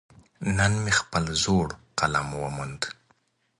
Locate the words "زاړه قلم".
1.43-2.27